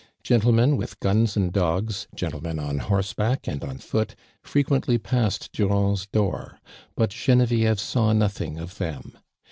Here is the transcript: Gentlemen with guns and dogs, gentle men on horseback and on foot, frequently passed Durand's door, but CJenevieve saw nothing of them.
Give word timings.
Gentlemen 0.23 0.77
with 0.77 0.99
guns 0.99 1.37
and 1.37 1.53
dogs, 1.53 2.07
gentle 2.15 2.41
men 2.41 2.57
on 2.57 2.79
horseback 2.79 3.47
and 3.47 3.63
on 3.63 3.77
foot, 3.77 4.15
frequently 4.41 4.97
passed 4.97 5.51
Durand's 5.53 6.07
door, 6.07 6.57
but 6.95 7.11
CJenevieve 7.11 7.77
saw 7.77 8.11
nothing 8.11 8.57
of 8.57 8.79
them. 8.79 9.15